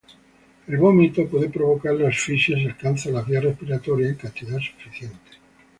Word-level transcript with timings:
El 0.67 0.77
vómito 0.79 1.27
puede 1.27 1.47
provocar 1.47 1.93
la 1.93 2.09
asfixia 2.09 2.57
si 2.57 2.65
alcanza 2.65 3.11
las 3.11 3.23
vías 3.27 3.43
respiratorias 3.43 4.09
en 4.09 4.15
cantidad 4.17 4.57
suficiente. 4.57 5.29